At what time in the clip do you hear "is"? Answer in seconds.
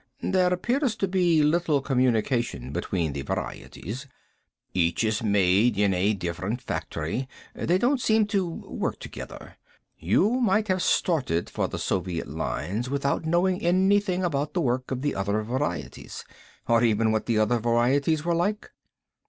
5.03-5.21